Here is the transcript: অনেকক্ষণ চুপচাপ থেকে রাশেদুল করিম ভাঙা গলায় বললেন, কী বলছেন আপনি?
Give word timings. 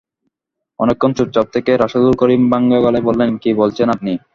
অনেকক্ষণ 0.79 1.11
চুপচাপ 1.17 1.47
থেকে 1.55 1.71
রাশেদুল 1.75 2.13
করিম 2.21 2.41
ভাঙা 2.51 2.79
গলায় 2.81 3.05
বললেন, 3.07 3.29
কী 3.37 3.49
বলছেন 3.61 3.87
আপনি? 3.89 4.11